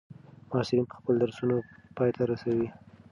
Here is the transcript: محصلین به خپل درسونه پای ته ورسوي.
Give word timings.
محصلین 0.49 0.83
به 0.89 0.95
خپل 0.99 1.15
درسونه 1.23 1.55
پای 1.95 2.09
ته 2.15 2.21
ورسوي. 2.23 2.67